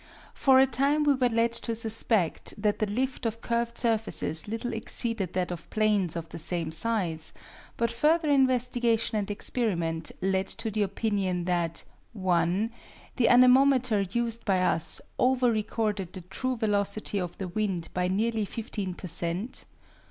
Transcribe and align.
For 0.33 0.57
a 0.57 0.65
time 0.65 1.03
we 1.03 1.13
were 1.13 1.29
led 1.29 1.51
to 1.51 1.75
suspect 1.75 2.59
that 2.59 2.79
the 2.79 2.87
lift 2.87 3.27
of 3.27 3.39
curved 3.39 3.77
surfaces 3.77 4.47
little 4.47 4.73
exceeded 4.73 5.33
that 5.33 5.51
of 5.51 5.69
planes 5.69 6.15
of 6.15 6.27
the 6.29 6.39
same 6.39 6.71
size, 6.71 7.33
but 7.77 7.91
further 7.91 8.27
investigation 8.27 9.19
and 9.19 9.29
experiment 9.29 10.11
led 10.19 10.47
to 10.47 10.71
the 10.71 10.81
opinion 10.81 11.43
that 11.45 11.83
(1) 12.13 12.71
the 13.17 13.27
anemometer 13.29 14.01
used 14.11 14.43
by 14.43 14.59
us 14.61 15.01
over 15.19 15.51
recorded 15.51 16.13
the 16.13 16.21
true 16.21 16.57
velocity 16.57 17.19
of 17.19 17.37
the 17.37 17.49
wind 17.49 17.89
by 17.93 18.07
nearly 18.07 18.45
15 18.45 18.95
per 18.95 19.07
cent. 19.07 19.65